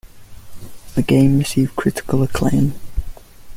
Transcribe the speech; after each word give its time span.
The 0.95 1.03
game 1.03 1.37
received 1.37 1.75
critical 1.75 2.23
acclaim. 2.23 2.73